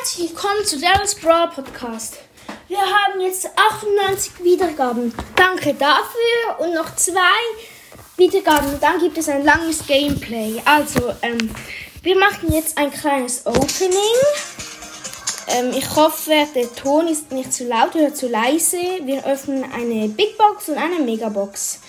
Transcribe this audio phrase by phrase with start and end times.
[0.00, 2.16] Herzlich willkommen zu Daryl's Brawl Podcast.
[2.68, 5.12] Wir haben jetzt 98 Wiedergaben.
[5.36, 7.20] Danke dafür und noch zwei
[8.16, 8.80] Wiedergaben.
[8.80, 10.62] Dann gibt es ein langes Gameplay.
[10.64, 11.50] Also, ähm,
[12.02, 14.16] wir machen jetzt ein kleines Opening.
[15.48, 18.78] Ähm, ich hoffe, der Ton ist nicht zu laut oder zu leise.
[19.02, 21.80] Wir öffnen eine Big Box und eine Megabox.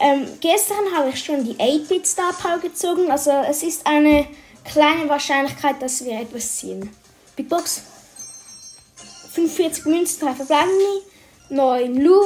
[0.00, 3.12] Ähm, gestern habe ich schon die 8-Bit Star Power gezogen.
[3.12, 4.26] Also es ist eine
[4.64, 6.90] kleine Wahrscheinlichkeit, dass wir etwas ziehen.
[7.36, 7.82] Big Box.
[9.34, 11.02] 45 Münzen, 3 verbleibende,
[11.50, 12.20] 9 Lu,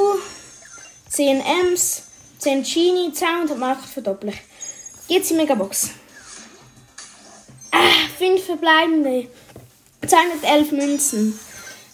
[1.09, 2.03] 10 Ms,
[2.37, 4.33] 10 Genie, 200 Mark verdoppeln.
[5.07, 5.89] Jetzt die Megabox.
[7.71, 9.27] Ah, 5 verbleibende,
[10.05, 11.39] 211 Münzen,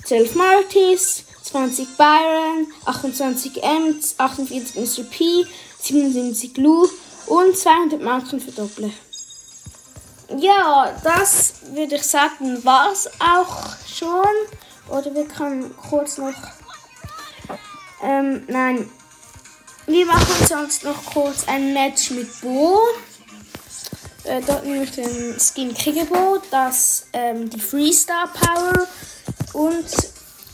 [0.05, 5.03] 12 Mortis, 20 Byron, 28 Ms, 48 Mr.
[5.03, 5.45] P,
[5.79, 6.89] 77 Lu
[7.27, 8.93] und 200 Marken verdoppeln.
[10.29, 14.25] Ja, das würde ich sagen, war es auch schon.
[14.89, 16.33] Oder wir können kurz noch.
[18.03, 18.89] Ähm, nein.
[19.87, 22.79] Wir machen sonst noch kurz ein Match mit Bo.
[24.23, 28.87] Äh, dort nehme ich den Skin Kriegebo, das ähm, die Freestar Power
[29.53, 29.85] und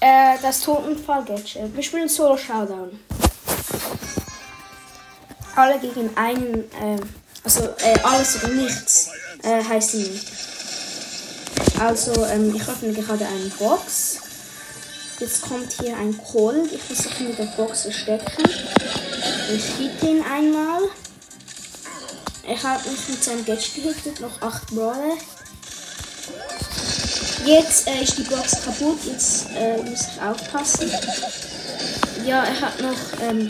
[0.02, 1.74] äh, das Totenfall Gadget.
[1.74, 3.00] Wir spielen Solo Showdown.
[5.56, 7.00] Alle gegen einen, äh,
[7.46, 9.11] also äh, alles oder nichts
[9.44, 10.28] äh, nicht.
[11.80, 14.18] Also, ähm, ich öffne gerade eine Box.
[15.20, 16.72] Jetzt kommt hier ein Cold.
[16.72, 18.44] Ich versuche mit der Box zu stecken.
[19.54, 20.82] Ich hitte ihn einmal.
[22.48, 25.18] Er hat mich mit seinem Gadget gehittet, noch 8 Brawler.
[27.46, 30.92] Jetzt äh, ist die Box kaputt, jetzt äh, muss ich aufpassen.
[32.26, 33.48] Ja, er hat noch, ähm,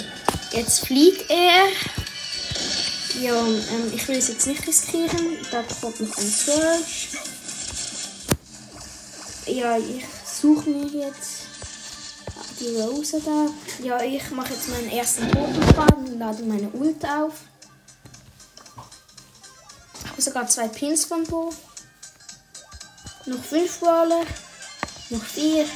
[0.51, 1.67] jetzt flieht er.
[3.21, 5.37] Ja, ähm, ich will es jetzt nicht riskieren.
[5.51, 7.09] Da kommt noch ein Search.
[9.45, 11.43] Ja, ich suche mir jetzt
[12.59, 13.45] die Rose da.
[13.83, 17.33] Ja, ich mache jetzt meinen ersten Totenfaden und lade meine Ult auf.
[20.03, 21.53] Ich habe sogar zwei Pins von Bo.
[23.27, 24.25] Noch fünf Brawler.
[25.11, 25.67] Noch vier.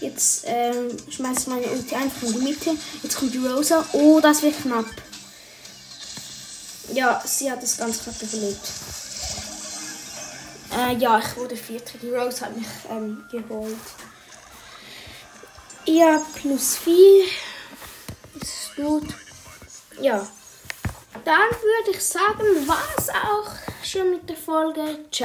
[0.00, 2.70] Jetzt ähm, schmeiße ich meine Ulti einfach in die Mitte.
[3.02, 3.84] Jetzt kommt die Rosa.
[3.92, 4.86] Oh, das wird knapp.
[6.92, 8.68] Ja, sie hat das ganz knapp überlebt.
[10.76, 11.98] Äh, ja, ich wurde Vierter.
[11.98, 13.76] Die Rose hat mich ähm, geholt.
[15.84, 17.24] Ja, plus 4.
[18.38, 19.14] Das ist gut.
[20.00, 20.26] Ja.
[21.24, 23.52] Dann würde ich sagen, war es auch
[23.84, 24.98] schon mit der Folge.
[25.10, 25.20] Ciao.